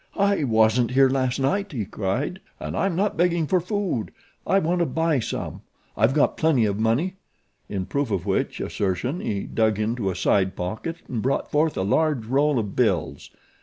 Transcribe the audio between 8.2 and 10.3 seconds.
which assertion he dug into a